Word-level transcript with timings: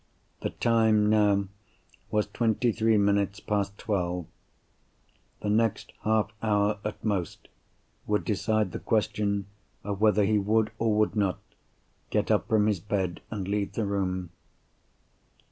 The 0.41 0.49
time, 0.49 1.11
now, 1.11 1.45
was 2.09 2.25
twenty 2.25 2.71
three 2.71 2.97
minutes 2.97 3.39
past 3.39 3.77
twelve. 3.77 4.25
The 5.41 5.49
next 5.51 5.93
half 6.01 6.31
hour, 6.41 6.79
at 6.83 7.05
most, 7.05 7.49
would 8.07 8.25
decide 8.25 8.71
the 8.71 8.79
question 8.79 9.45
of 9.83 10.01
whether 10.01 10.25
he 10.25 10.39
would, 10.39 10.71
or 10.79 10.91
would 10.97 11.15
not, 11.15 11.37
get 12.09 12.31
up 12.31 12.47
from 12.49 12.65
his 12.65 12.79
bed, 12.79 13.21
and 13.29 13.47
leave 13.47 13.73
the 13.73 13.85
room. 13.85 14.31